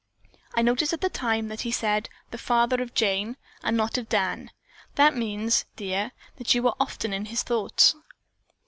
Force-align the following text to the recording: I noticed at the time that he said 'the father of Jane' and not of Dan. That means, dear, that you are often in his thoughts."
I 0.55 0.63
noticed 0.63 0.93
at 0.93 1.01
the 1.01 1.11
time 1.11 1.47
that 1.49 1.61
he 1.61 1.69
said 1.69 2.09
'the 2.31 2.39
father 2.39 2.81
of 2.81 2.95
Jane' 2.95 3.37
and 3.61 3.77
not 3.77 3.99
of 3.99 4.09
Dan. 4.09 4.49
That 4.95 5.15
means, 5.15 5.65
dear, 5.75 6.13
that 6.37 6.55
you 6.55 6.67
are 6.67 6.75
often 6.79 7.13
in 7.13 7.25
his 7.25 7.43
thoughts." 7.43 7.93